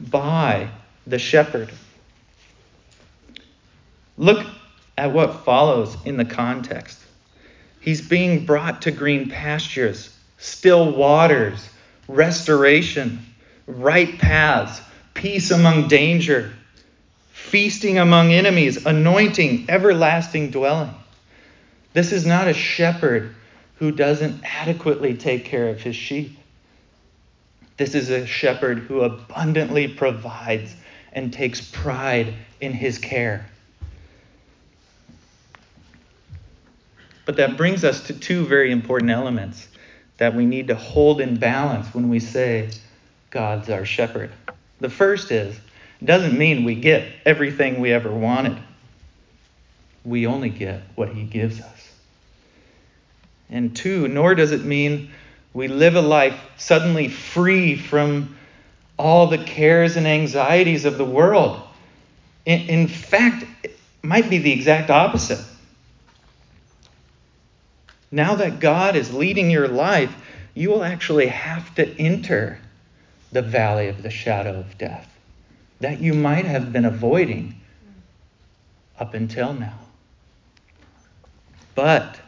by 0.00 0.68
the 1.06 1.18
shepherd. 1.18 1.70
Look 4.18 4.46
at 4.98 5.12
what 5.12 5.44
follows 5.44 5.96
in 6.04 6.16
the 6.16 6.24
context. 6.24 7.00
He's 7.80 8.06
being 8.06 8.44
brought 8.44 8.82
to 8.82 8.90
green 8.90 9.28
pastures, 9.30 10.14
still 10.38 10.90
waters, 10.92 11.68
restoration, 12.08 13.24
right 13.66 14.18
paths, 14.18 14.80
peace 15.14 15.50
among 15.50 15.88
danger, 15.88 16.52
feasting 17.32 17.98
among 17.98 18.32
enemies, 18.32 18.84
anointing, 18.86 19.66
everlasting 19.68 20.50
dwelling. 20.50 20.94
This 21.92 22.12
is 22.12 22.26
not 22.26 22.48
a 22.48 22.52
shepherd 22.52 23.34
who 23.76 23.90
doesn't 23.90 24.42
adequately 24.44 25.16
take 25.16 25.44
care 25.44 25.68
of 25.68 25.80
his 25.80 25.96
sheep. 25.96 26.36
This 27.76 27.94
is 27.94 28.10
a 28.10 28.26
shepherd 28.26 28.78
who 28.78 29.02
abundantly 29.02 29.88
provides 29.88 30.74
and 31.12 31.32
takes 31.32 31.60
pride 31.60 32.34
in 32.60 32.72
his 32.72 32.98
care. 32.98 33.46
But 37.26 37.36
that 37.36 37.56
brings 37.56 37.84
us 37.84 38.06
to 38.06 38.14
two 38.14 38.46
very 38.46 38.70
important 38.70 39.10
elements 39.10 39.66
that 40.18 40.34
we 40.34 40.46
need 40.46 40.68
to 40.68 40.74
hold 40.74 41.20
in 41.20 41.36
balance 41.36 41.92
when 41.94 42.08
we 42.08 42.20
say 42.20 42.70
God's 43.30 43.68
our 43.68 43.84
shepherd. 43.84 44.30
The 44.80 44.90
first 44.90 45.30
is, 45.30 45.54
it 46.00 46.04
doesn't 46.04 46.36
mean 46.36 46.64
we 46.64 46.74
get 46.74 47.06
everything 47.24 47.80
we 47.80 47.92
ever 47.92 48.10
wanted. 48.10 48.58
We 50.04 50.26
only 50.26 50.50
get 50.50 50.82
what 50.94 51.10
he 51.10 51.24
gives 51.24 51.60
us. 51.60 51.92
And 53.50 53.74
two, 53.74 54.08
nor 54.08 54.34
does 54.34 54.52
it 54.52 54.64
mean 54.64 55.10
we 55.52 55.68
live 55.68 55.96
a 55.96 56.02
life 56.02 56.38
suddenly 56.56 57.08
free 57.08 57.76
from 57.76 58.36
all 58.98 59.26
the 59.26 59.38
cares 59.38 59.96
and 59.96 60.06
anxieties 60.06 60.84
of 60.84 60.98
the 60.98 61.04
world. 61.04 61.60
In, 62.44 62.60
in 62.68 62.88
fact, 62.88 63.44
it 63.62 63.78
might 64.02 64.28
be 64.28 64.38
the 64.38 64.52
exact 64.52 64.90
opposite. 64.90 65.44
Now 68.10 68.36
that 68.36 68.60
God 68.60 68.96
is 68.96 69.12
leading 69.12 69.50
your 69.50 69.68
life, 69.68 70.14
you 70.54 70.70
will 70.70 70.84
actually 70.84 71.26
have 71.26 71.74
to 71.74 72.00
enter 72.00 72.58
the 73.32 73.42
valley 73.42 73.88
of 73.88 74.02
the 74.02 74.10
shadow 74.10 74.58
of 74.58 74.78
death 74.78 75.12
that 75.80 76.00
you 76.00 76.14
might 76.14 76.44
have 76.44 76.72
been 76.72 76.84
avoiding 76.84 77.60
up 78.98 79.14
until 79.14 79.52
now. 79.52 79.78
But 81.74 82.18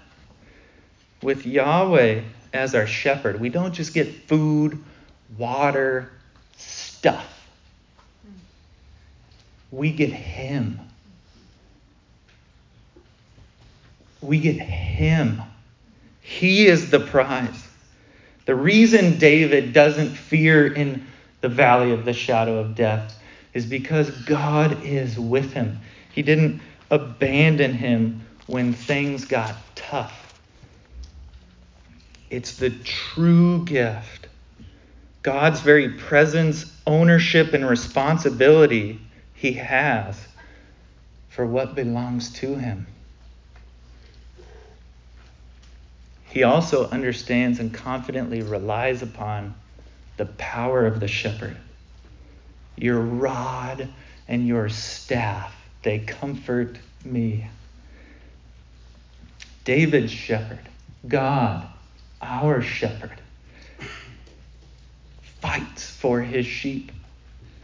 with 1.22 1.46
Yahweh 1.46 2.22
as 2.52 2.74
our 2.74 2.86
shepherd, 2.86 3.40
we 3.40 3.48
don't 3.48 3.72
just 3.72 3.94
get 3.94 4.28
food, 4.28 4.82
water, 5.38 6.12
stuff. 6.56 7.48
We 9.70 9.92
get 9.92 10.12
Him. 10.12 10.78
We 14.20 14.40
get 14.40 14.56
Him. 14.56 15.42
He 16.28 16.66
is 16.66 16.90
the 16.90 17.00
prize. 17.00 17.66
The 18.44 18.54
reason 18.54 19.18
David 19.18 19.72
doesn't 19.72 20.10
fear 20.10 20.70
in 20.70 21.06
the 21.40 21.48
valley 21.48 21.90
of 21.92 22.04
the 22.04 22.12
shadow 22.12 22.58
of 22.58 22.74
death 22.74 23.18
is 23.54 23.64
because 23.64 24.10
God 24.26 24.84
is 24.84 25.18
with 25.18 25.54
him. 25.54 25.78
He 26.12 26.20
didn't 26.20 26.60
abandon 26.90 27.72
him 27.72 28.26
when 28.46 28.74
things 28.74 29.24
got 29.24 29.56
tough. 29.74 30.38
It's 32.28 32.56
the 32.56 32.70
true 32.70 33.64
gift. 33.64 34.28
God's 35.22 35.60
very 35.60 35.88
presence, 35.94 36.70
ownership, 36.86 37.54
and 37.54 37.66
responsibility 37.66 39.00
he 39.32 39.54
has 39.54 40.28
for 41.30 41.46
what 41.46 41.74
belongs 41.74 42.30
to 42.34 42.54
him. 42.54 42.86
He 46.30 46.42
also 46.42 46.88
understands 46.88 47.58
and 47.58 47.72
confidently 47.72 48.42
relies 48.42 49.02
upon 49.02 49.54
the 50.16 50.26
power 50.26 50.86
of 50.86 51.00
the 51.00 51.08
shepherd. 51.08 51.56
Your 52.76 53.00
rod 53.00 53.88
and 54.26 54.46
your 54.46 54.68
staff, 54.68 55.54
they 55.82 56.00
comfort 56.00 56.78
me. 57.04 57.48
David's 59.64 60.12
shepherd, 60.12 60.68
God, 61.06 61.66
our 62.20 62.62
shepherd, 62.62 63.20
fights 65.40 65.90
for 65.90 66.20
his 66.20 66.46
sheep. 66.46 66.92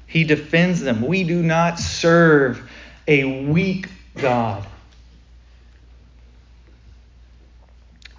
He 0.06 0.24
defends 0.24 0.80
them. 0.80 1.02
We 1.02 1.24
do 1.24 1.42
not 1.42 1.78
serve 1.78 2.70
a 3.06 3.46
weak 3.46 3.88
God. 4.16 4.66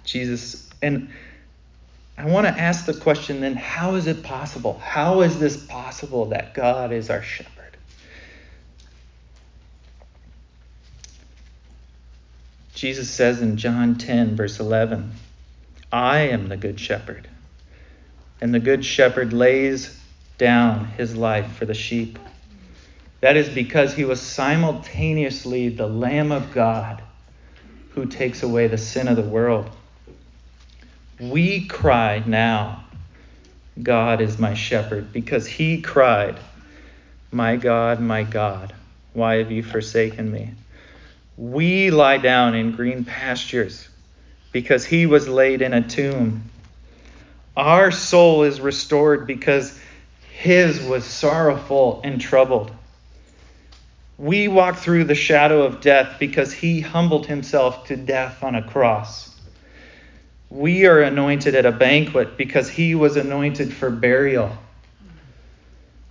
Jesus. 0.06 0.68
And 0.80 1.10
I 2.16 2.24
want 2.24 2.46
to 2.46 2.58
ask 2.58 2.86
the 2.86 2.94
question 2.94 3.40
then 3.40 3.56
how 3.56 3.96
is 3.96 4.06
it 4.06 4.22
possible? 4.22 4.78
How 4.78 5.20
is 5.20 5.38
this 5.38 5.56
possible 5.66 6.26
that 6.26 6.54
God 6.54 6.92
is 6.92 7.10
our 7.10 7.22
shepherd? 7.22 7.76
Jesus 12.72 13.10
says 13.10 13.40
in 13.40 13.56
John 13.56 13.96
10, 13.96 14.36
verse 14.36 14.60
11, 14.60 15.12
I 15.90 16.18
am 16.18 16.48
the 16.48 16.58
good 16.58 16.78
shepherd, 16.78 17.26
and 18.40 18.52
the 18.52 18.60
good 18.60 18.84
shepherd 18.84 19.32
lays 19.32 19.98
down 20.36 20.84
his 20.88 21.16
life 21.16 21.52
for 21.52 21.64
the 21.64 21.72
sheep. 21.72 22.18
That 23.22 23.36
is 23.38 23.48
because 23.48 23.94
he 23.94 24.04
was 24.04 24.20
simultaneously 24.20 25.70
the 25.70 25.86
Lamb 25.86 26.32
of 26.32 26.52
God 26.52 27.02
who 27.90 28.04
takes 28.04 28.42
away 28.42 28.68
the 28.68 28.76
sin 28.76 29.08
of 29.08 29.16
the 29.16 29.22
world. 29.22 29.70
We 31.18 31.66
cry 31.66 32.22
now, 32.26 32.84
God 33.82 34.20
is 34.20 34.38
my 34.38 34.52
shepherd, 34.52 35.12
because 35.12 35.46
he 35.46 35.80
cried, 35.80 36.38
My 37.30 37.56
God, 37.56 38.00
my 38.00 38.22
God, 38.22 38.74
why 39.14 39.36
have 39.36 39.50
you 39.50 39.62
forsaken 39.62 40.30
me? 40.30 40.50
We 41.38 41.90
lie 41.90 42.18
down 42.18 42.54
in 42.54 42.72
green 42.72 43.04
pastures, 43.04 43.88
because 44.52 44.84
he 44.84 45.06
was 45.06 45.26
laid 45.26 45.62
in 45.62 45.72
a 45.72 45.86
tomb. 45.86 46.42
Our 47.56 47.90
soul 47.90 48.42
is 48.42 48.60
restored 48.60 49.26
because 49.26 49.78
his 50.30 50.82
was 50.82 51.04
sorrowful 51.04 52.02
and 52.04 52.20
troubled. 52.20 52.70
We 54.18 54.48
walk 54.48 54.76
through 54.76 55.04
the 55.04 55.14
shadow 55.14 55.62
of 55.62 55.80
death 55.80 56.16
because 56.18 56.52
he 56.52 56.82
humbled 56.82 57.26
himself 57.26 57.86
to 57.86 57.96
death 57.96 58.42
on 58.42 58.54
a 58.54 58.62
cross. 58.62 59.35
We 60.50 60.86
are 60.86 61.00
anointed 61.00 61.56
at 61.56 61.66
a 61.66 61.72
banquet 61.72 62.36
because 62.36 62.68
he 62.68 62.94
was 62.94 63.16
anointed 63.16 63.72
for 63.72 63.90
burial. 63.90 64.56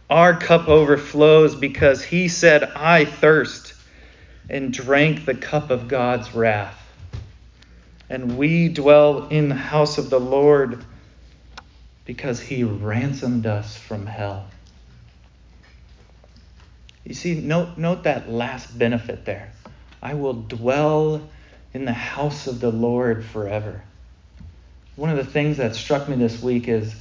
Our 0.09 0.37
cup 0.37 0.67
overflows 0.67 1.55
because 1.55 2.03
he 2.03 2.27
said, 2.27 2.63
I 2.63 3.05
thirst, 3.05 3.73
and 4.49 4.73
drank 4.73 5.25
the 5.25 5.35
cup 5.35 5.69
of 5.69 5.87
God's 5.87 6.35
wrath. 6.35 6.81
And 8.09 8.37
we 8.37 8.67
dwell 8.67 9.29
in 9.29 9.49
the 9.49 9.55
house 9.55 9.97
of 9.97 10.09
the 10.09 10.19
Lord 10.19 10.83
because 12.03 12.39
he 12.39 12.63
ransomed 12.63 13.47
us 13.47 13.77
from 13.77 14.05
hell. 14.05 14.47
You 17.05 17.13
see, 17.13 17.35
note, 17.35 17.77
note 17.77 18.03
that 18.03 18.29
last 18.29 18.77
benefit 18.77 19.25
there. 19.25 19.53
I 20.03 20.13
will 20.13 20.33
dwell 20.33 21.27
in 21.73 21.85
the 21.85 21.93
house 21.93 22.47
of 22.47 22.59
the 22.59 22.71
Lord 22.71 23.23
forever 23.23 23.81
one 24.95 25.09
of 25.09 25.17
the 25.17 25.25
things 25.25 25.57
that 25.57 25.75
struck 25.75 26.07
me 26.07 26.15
this 26.15 26.41
week 26.41 26.67
is 26.67 26.95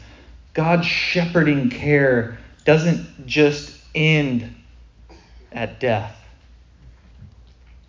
God's 0.52 0.86
shepherding 0.86 1.70
care 1.70 2.38
doesn't 2.64 3.26
just 3.26 3.78
end 3.94 4.54
at 5.52 5.78
death, 5.78 6.16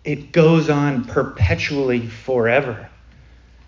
it 0.04 0.30
goes 0.30 0.70
on 0.70 1.04
perpetually 1.04 2.06
forever. 2.06 2.88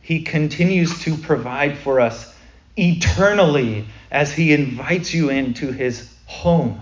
He 0.02 0.22
continues 0.22 1.00
to 1.00 1.16
provide 1.16 1.78
for 1.78 2.00
us 2.00 2.34
eternally 2.76 3.86
as 4.10 4.32
he 4.32 4.52
invites 4.52 5.12
you 5.12 5.30
into 5.30 5.72
his 5.72 6.08
home. 6.26 6.80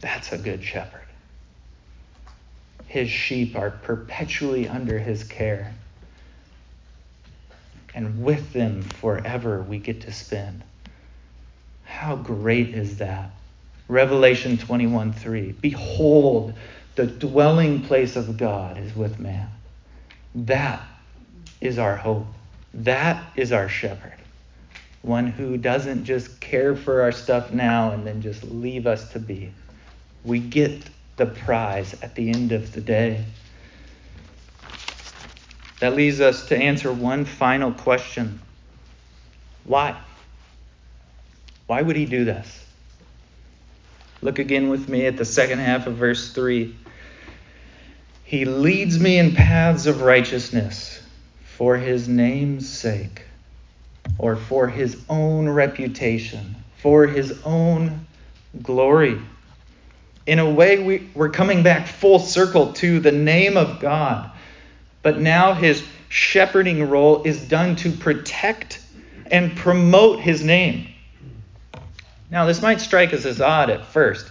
That's 0.00 0.32
a 0.32 0.38
good 0.38 0.64
shepherd. 0.64 1.00
His 2.86 3.10
sheep 3.10 3.54
are 3.54 3.70
perpetually 3.70 4.66
under 4.66 4.98
his 4.98 5.22
care. 5.22 5.74
And 7.94 8.22
with 8.22 8.52
them 8.52 8.82
forever 8.82 9.62
we 9.62 9.78
get 9.78 10.02
to 10.02 10.12
spend. 10.12 10.62
How 11.84 12.16
great 12.16 12.68
is 12.68 12.98
that? 12.98 13.30
Revelation 13.88 14.56
21 14.56 15.12
3. 15.12 15.52
Behold, 15.60 16.54
the 16.94 17.06
dwelling 17.06 17.82
place 17.82 18.16
of 18.16 18.36
God 18.36 18.78
is 18.78 18.94
with 18.94 19.18
man. 19.18 19.48
That 20.34 20.82
is 21.60 21.78
our 21.78 21.96
hope. 21.96 22.26
That 22.72 23.22
is 23.36 23.52
our 23.52 23.68
shepherd. 23.68 24.14
One 25.02 25.26
who 25.26 25.56
doesn't 25.56 26.04
just 26.04 26.40
care 26.40 26.76
for 26.76 27.02
our 27.02 27.12
stuff 27.12 27.52
now 27.52 27.92
and 27.92 28.06
then 28.06 28.22
just 28.22 28.44
leave 28.44 28.86
us 28.86 29.10
to 29.12 29.18
be. 29.18 29.52
We 30.24 30.38
get 30.38 30.82
the 31.16 31.26
prize 31.26 31.94
at 32.02 32.14
the 32.14 32.30
end 32.30 32.52
of 32.52 32.72
the 32.72 32.80
day. 32.80 33.24
That 35.80 35.96
leads 35.96 36.20
us 36.20 36.46
to 36.46 36.56
answer 36.56 36.92
one 36.92 37.24
final 37.24 37.72
question 37.72 38.40
Why? 39.64 39.96
Why 41.66 41.82
would 41.82 41.96
he 41.96 42.04
do 42.04 42.24
this? 42.24 42.66
Look 44.22 44.38
again 44.38 44.68
with 44.68 44.88
me 44.88 45.06
at 45.06 45.16
the 45.16 45.24
second 45.24 45.60
half 45.60 45.86
of 45.86 45.94
verse 45.94 46.32
3. 46.32 46.74
He 48.24 48.44
leads 48.44 49.00
me 49.00 49.18
in 49.18 49.34
paths 49.34 49.86
of 49.86 50.02
righteousness 50.02 51.02
for 51.56 51.76
his 51.76 52.08
name's 52.08 52.68
sake, 52.68 53.22
or 54.18 54.36
for 54.36 54.68
his 54.68 54.96
own 55.08 55.48
reputation, 55.48 56.56
for 56.78 57.06
his 57.06 57.40
own 57.44 58.06
glory. 58.62 59.20
In 60.26 60.38
a 60.38 60.50
way, 60.50 60.82
we, 60.82 61.08
we're 61.14 61.30
coming 61.30 61.62
back 61.62 61.86
full 61.86 62.18
circle 62.18 62.72
to 62.74 63.00
the 63.00 63.12
name 63.12 63.56
of 63.56 63.80
God. 63.80 64.30
But 65.02 65.20
now 65.20 65.54
his 65.54 65.82
shepherding 66.08 66.88
role 66.88 67.22
is 67.22 67.40
done 67.40 67.76
to 67.76 67.90
protect 67.90 68.80
and 69.30 69.56
promote 69.56 70.20
his 70.20 70.42
name. 70.42 70.88
Now, 72.30 72.44
this 72.44 72.62
might 72.62 72.80
strike 72.80 73.12
us 73.12 73.24
as 73.24 73.40
odd 73.40 73.70
at 73.70 73.86
first, 73.86 74.30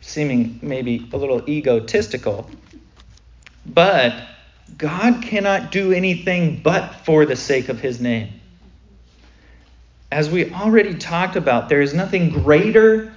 seeming 0.00 0.58
maybe 0.62 1.08
a 1.12 1.16
little 1.16 1.48
egotistical, 1.48 2.50
but 3.66 4.14
God 4.76 5.22
cannot 5.22 5.72
do 5.72 5.92
anything 5.92 6.60
but 6.62 6.94
for 7.04 7.24
the 7.24 7.36
sake 7.36 7.68
of 7.68 7.80
his 7.80 8.00
name. 8.00 8.28
As 10.10 10.28
we 10.30 10.52
already 10.52 10.94
talked 10.94 11.36
about, 11.36 11.68
there 11.68 11.80
is 11.80 11.94
nothing 11.94 12.30
greater, 12.30 13.12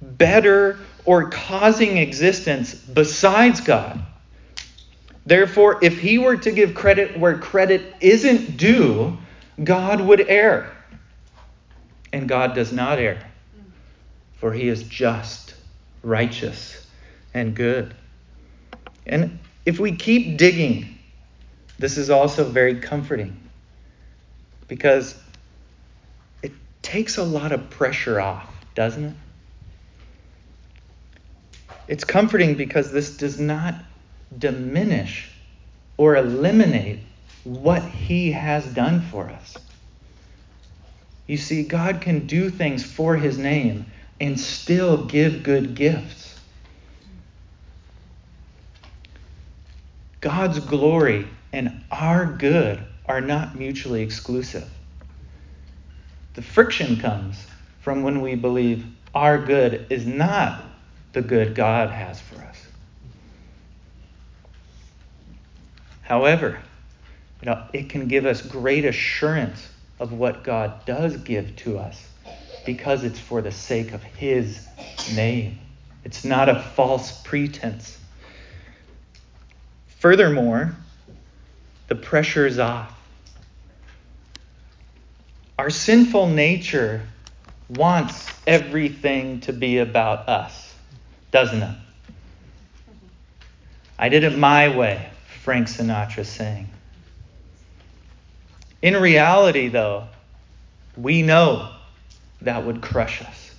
better, 0.00 0.78
or 1.04 1.28
causing 1.30 1.98
existence 1.98 2.74
besides 2.74 3.60
God. 3.60 4.04
Therefore, 5.26 5.78
if 5.82 5.98
he 5.98 6.18
were 6.18 6.36
to 6.36 6.50
give 6.50 6.74
credit 6.74 7.18
where 7.18 7.38
credit 7.38 7.94
isn't 8.00 8.56
due, 8.56 9.16
God 9.62 10.00
would 10.00 10.20
err. 10.28 10.70
And 12.12 12.28
God 12.28 12.54
does 12.54 12.72
not 12.72 12.98
err, 12.98 13.26
for 14.34 14.52
he 14.52 14.68
is 14.68 14.82
just, 14.82 15.54
righteous, 16.02 16.86
and 17.32 17.54
good. 17.54 17.94
And 19.06 19.38
if 19.64 19.78
we 19.78 19.96
keep 19.96 20.36
digging, 20.36 20.98
this 21.78 21.96
is 21.96 22.10
also 22.10 22.44
very 22.44 22.80
comforting 22.80 23.40
because 24.68 25.18
it 26.42 26.52
takes 26.82 27.16
a 27.16 27.22
lot 27.22 27.52
of 27.52 27.70
pressure 27.70 28.20
off, 28.20 28.52
doesn't 28.74 29.04
it? 29.04 29.14
It's 31.88 32.04
comforting 32.04 32.54
because 32.54 32.92
this 32.92 33.16
does 33.16 33.38
not 33.38 33.74
diminish 34.38 35.30
or 35.96 36.16
eliminate 36.16 37.00
what 37.44 37.82
He 37.82 38.32
has 38.32 38.66
done 38.66 39.00
for 39.02 39.28
us. 39.28 39.56
You 41.26 41.36
see, 41.36 41.62
God 41.62 42.00
can 42.00 42.26
do 42.26 42.50
things 42.50 42.84
for 42.84 43.16
His 43.16 43.38
name 43.38 43.86
and 44.20 44.38
still 44.38 45.04
give 45.06 45.42
good 45.42 45.74
gifts. 45.74 46.38
God's 50.20 50.58
glory 50.58 51.26
and 51.52 51.84
our 51.90 52.24
good 52.24 52.82
are 53.06 53.20
not 53.20 53.56
mutually 53.56 54.02
exclusive. 54.02 54.68
The 56.34 56.42
friction 56.42 56.96
comes 56.96 57.46
from 57.80 58.02
when 58.02 58.22
we 58.22 58.34
believe 58.34 58.86
our 59.14 59.38
good 59.38 59.86
is 59.90 60.06
not 60.06 60.64
the 61.12 61.22
good 61.22 61.54
God 61.54 61.90
has 61.90 62.20
for 62.20 62.40
us. 62.42 62.63
However, 66.04 66.58
you 67.42 67.46
know, 67.46 67.66
it 67.72 67.90
can 67.90 68.08
give 68.08 68.24
us 68.24 68.40
great 68.40 68.84
assurance 68.84 69.68
of 69.98 70.12
what 70.12 70.44
God 70.44 70.84
does 70.86 71.16
give 71.16 71.56
to 71.56 71.78
us 71.78 72.06
because 72.64 73.04
it's 73.04 73.18
for 73.18 73.42
the 73.42 73.52
sake 73.52 73.92
of 73.92 74.02
His 74.02 74.66
name. 75.14 75.58
It's 76.04 76.24
not 76.24 76.48
a 76.48 76.60
false 76.60 77.20
pretense. 77.22 77.98
Furthermore, 79.98 80.76
the 81.88 81.94
pressure 81.94 82.46
is 82.46 82.58
off. 82.58 82.92
Our 85.58 85.70
sinful 85.70 86.28
nature 86.28 87.02
wants 87.68 88.30
everything 88.46 89.40
to 89.40 89.52
be 89.52 89.78
about 89.78 90.28
us 90.28 90.64
doesn't 91.34 91.64
it? 91.64 91.76
I 93.98 94.08
did 94.08 94.22
it 94.22 94.38
my 94.38 94.68
way, 94.68 95.10
Frank 95.44 95.68
Sinatra 95.68 96.24
sang. 96.24 96.70
In 98.80 98.96
reality, 98.96 99.68
though, 99.68 100.04
we 100.96 101.20
know 101.20 101.70
that 102.40 102.64
would 102.64 102.80
crush 102.80 103.20
us. 103.20 103.54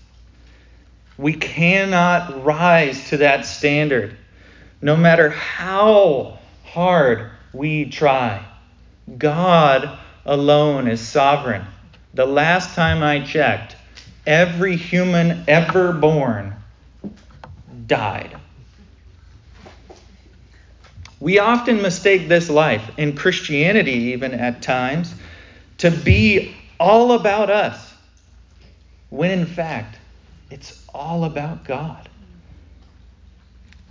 We 1.15 1.33
cannot 1.33 2.43
rise 2.43 3.09
to 3.09 3.17
that 3.17 3.45
standard, 3.45 4.17
no 4.81 4.97
matter 4.97 5.29
how 5.29 6.39
hard 6.63 7.29
we 7.53 7.85
try. 7.85 8.43
God 9.19 9.95
alone 10.25 10.87
is 10.87 11.07
sovereign. 11.07 11.67
The 12.15 12.25
last 12.25 12.73
time 12.73 13.03
I 13.03 13.23
checked, 13.23 13.75
every 14.25 14.75
human 14.75 15.43
ever 15.47 15.93
born 15.93 16.55
died. 17.85 18.35
We 21.19 21.39
often 21.39 21.81
mistake 21.81 22.27
this 22.27 22.49
life, 22.49 22.91
in 22.97 23.15
Christianity 23.15 24.13
even 24.13 24.33
at 24.33 24.61
times, 24.61 25.13
to 25.79 25.91
be 25.91 26.55
all 26.79 27.13
about 27.13 27.49
us, 27.49 27.93
when 29.09 29.31
in 29.31 29.45
fact, 29.45 29.97
it's 30.51 30.83
all 30.93 31.23
about 31.23 31.63
God. 31.63 32.09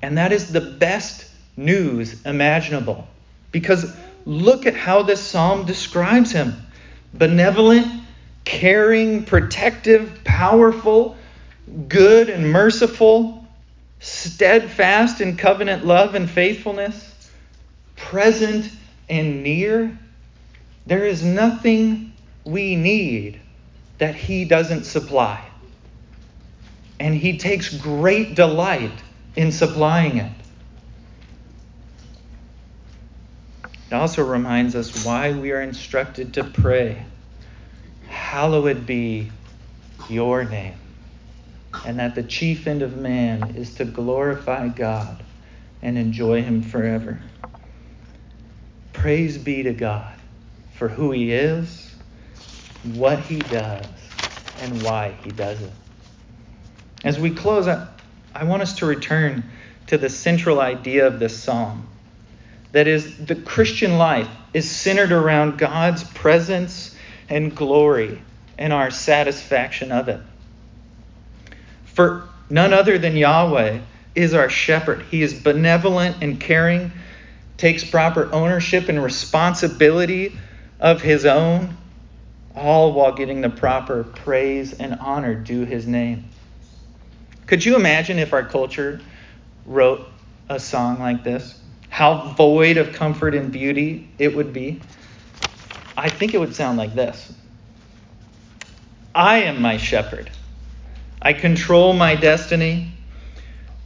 And 0.02 0.18
that 0.18 0.32
is 0.32 0.52
the 0.52 0.60
best 0.60 1.26
news 1.56 2.24
imaginable. 2.26 3.06
Because 3.52 3.96
look 4.26 4.66
at 4.66 4.74
how 4.74 5.02
this 5.02 5.20
psalm 5.20 5.64
describes 5.64 6.32
him 6.32 6.54
benevolent, 7.14 7.86
caring, 8.44 9.24
protective, 9.24 10.20
powerful, 10.24 11.16
good, 11.88 12.28
and 12.28 12.50
merciful 12.50 13.46
steadfast 14.00 15.20
in 15.22 15.36
covenant 15.36 15.86
love 15.86 16.14
and 16.14 16.28
faithfulness, 16.28 17.13
present 18.14 18.70
and 19.08 19.42
near. 19.42 19.98
There 20.86 21.04
is 21.04 21.24
nothing 21.24 22.12
we 22.44 22.76
need 22.76 23.40
that 23.98 24.14
He 24.14 24.44
doesn't 24.44 24.84
supply. 24.84 25.44
And 27.00 27.12
He 27.12 27.38
takes 27.38 27.76
great 27.76 28.36
delight 28.36 29.02
in 29.34 29.50
supplying 29.50 30.18
it. 30.18 30.32
It 33.90 33.94
also 33.94 34.22
reminds 34.22 34.76
us 34.76 35.04
why 35.04 35.32
we 35.32 35.50
are 35.50 35.60
instructed 35.60 36.34
to 36.34 36.44
pray, 36.44 37.04
Hallowed 38.06 38.86
be 38.86 39.32
your 40.08 40.44
name 40.44 40.76
and 41.84 41.98
that 41.98 42.14
the 42.14 42.22
chief 42.22 42.68
end 42.68 42.82
of 42.82 42.96
man 42.96 43.56
is 43.56 43.74
to 43.74 43.84
glorify 43.84 44.68
God 44.68 45.20
and 45.82 45.98
enjoy 45.98 46.42
Him 46.42 46.62
forever. 46.62 47.20
Praise 49.04 49.36
be 49.36 49.62
to 49.64 49.74
God 49.74 50.14
for 50.76 50.88
who 50.88 51.12
He 51.12 51.30
is, 51.30 51.94
what 52.94 53.18
He 53.18 53.38
does, 53.38 53.84
and 54.62 54.82
why 54.82 55.14
He 55.22 55.30
does 55.30 55.60
it. 55.60 55.72
As 57.04 57.20
we 57.20 57.30
close, 57.30 57.68
I, 57.68 57.86
I 58.34 58.44
want 58.44 58.62
us 58.62 58.78
to 58.78 58.86
return 58.86 59.44
to 59.88 59.98
the 59.98 60.08
central 60.08 60.58
idea 60.58 61.06
of 61.06 61.18
this 61.18 61.38
psalm 61.38 61.86
That 62.72 62.88
is, 62.88 63.18
the 63.18 63.34
Christian 63.34 63.98
life 63.98 64.30
is 64.54 64.70
centered 64.70 65.12
around 65.12 65.58
God's 65.58 66.02
presence 66.02 66.96
and 67.28 67.54
glory 67.54 68.22
and 68.56 68.72
our 68.72 68.90
satisfaction 68.90 69.92
of 69.92 70.08
it. 70.08 70.20
For 71.84 72.26
none 72.48 72.72
other 72.72 72.96
than 72.96 73.18
Yahweh 73.18 73.80
is 74.14 74.32
our 74.32 74.48
shepherd. 74.48 75.02
He 75.10 75.22
is 75.22 75.34
benevolent 75.34 76.22
and 76.22 76.40
caring, 76.40 76.90
takes 77.64 77.82
proper 77.82 78.30
ownership 78.30 78.90
and 78.90 79.02
responsibility 79.02 80.36
of 80.80 81.00
his 81.00 81.24
own, 81.24 81.74
all 82.54 82.92
while 82.92 83.12
getting 83.12 83.40
the 83.40 83.48
proper 83.48 84.04
praise 84.04 84.74
and 84.74 84.94
honor 85.00 85.34
due 85.34 85.64
his 85.64 85.86
name. 85.86 86.26
Could 87.46 87.64
you 87.64 87.74
imagine 87.74 88.18
if 88.18 88.34
our 88.34 88.44
culture 88.44 89.00
wrote 89.64 90.06
a 90.50 90.60
song 90.60 91.00
like 91.00 91.24
this? 91.24 91.58
How 91.88 92.34
void 92.34 92.76
of 92.76 92.92
comfort 92.92 93.34
and 93.34 93.50
beauty 93.50 94.10
it 94.18 94.36
would 94.36 94.52
be? 94.52 94.82
I 95.96 96.10
think 96.10 96.34
it 96.34 96.38
would 96.40 96.54
sound 96.54 96.76
like 96.76 96.94
this 96.94 97.32
I 99.14 99.44
am 99.44 99.62
my 99.62 99.78
shepherd. 99.78 100.30
I 101.22 101.32
control 101.32 101.94
my 101.94 102.14
destiny. 102.14 102.92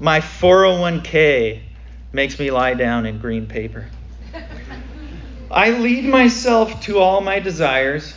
My 0.01 0.19
401k 0.19 1.68
makes 2.13 2.39
me 2.39 2.51
lie 2.51 2.75
down 2.75 3.07
in 3.07 3.19
green 3.19 3.47
paper. 3.47 3.89
I 5.51 5.71
lead 5.71 6.05
myself 6.05 6.83
to 6.83 6.99
all 6.99 7.21
my 7.21 7.41
desires. 7.41 8.15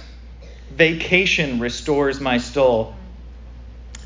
Vacation 0.71 1.59
restores 1.59 2.19
my 2.19 2.37
soul. 2.37 2.95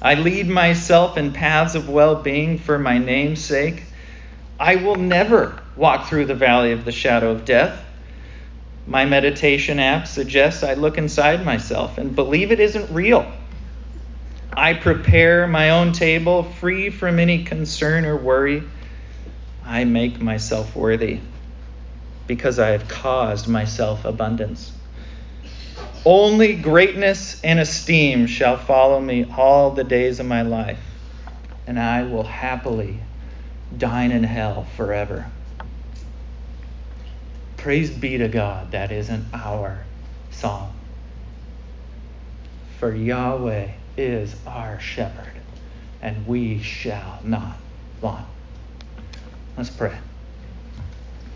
I 0.02 0.16
lead 0.16 0.48
myself 0.48 1.18
in 1.18 1.32
paths 1.32 1.76
of 1.76 1.90
well 1.90 2.16
being 2.16 2.60
for 2.60 2.78
my 2.78 2.98
name's 2.98 3.44
sake. 3.44 3.84
I 4.60 4.76
will 4.78 4.96
never 4.96 5.60
walk 5.76 6.08
through 6.08 6.26
the 6.26 6.36
valley 6.36 6.72
of 6.72 6.86
the 6.86 6.92
shadow 6.92 7.32
of 7.32 7.46
death. 7.46 7.82
My 8.88 9.06
meditation 9.06 9.80
app 9.80 10.08
suggests 10.08 10.64
I 10.64 10.76
look 10.76 10.98
inside 10.98 11.44
myself 11.44 11.98
and 11.98 12.16
believe 12.16 12.52
it 12.52 12.60
isn't 12.60 12.94
real. 12.94 13.26
I 14.54 14.74
prepare 14.74 15.48
my 15.48 15.72
own 15.72 15.92
table 15.92 16.44
free 16.44 16.90
from 16.90 17.20
any 17.20 17.44
concern 17.44 18.06
or 18.06 18.16
worry. 18.16 18.64
I 19.66 19.84
make 19.84 20.22
myself 20.22 20.76
worthy 20.76 21.20
because 22.28 22.60
I 22.60 22.70
have 22.70 22.88
caused 22.88 23.48
myself 23.48 24.06
abundance. 24.06 24.72
Only 26.06 26.56
greatness 26.56 27.42
and 27.44 27.60
esteem 27.60 28.28
shall 28.28 28.58
follow 28.58 29.00
me 29.00 29.26
all 29.36 29.72
the 29.72 29.84
days 29.84 30.20
of 30.20 30.28
my 30.28 30.44
life, 30.44 30.80
and 31.66 31.80
I 31.80 32.04
will 32.04 32.24
happily 32.24 33.00
dine 33.76 34.12
in 34.12 34.24
hell 34.24 34.68
forever. 34.76 35.26
Praise 37.58 37.90
be 37.90 38.20
to 38.20 38.28
God, 38.28 38.72
that 38.72 38.92
isn't 38.92 39.26
our 39.34 39.84
song. 40.30 40.76
For 42.80 42.94
Yahweh 42.94 43.70
is 43.98 44.36
our 44.46 44.80
shepherd, 44.80 45.34
and 46.04 46.28
we 46.28 46.62
shall 46.62 47.20
not 47.24 47.58
want. 48.02 48.28
Let's 49.58 49.70
pray. 49.70 49.98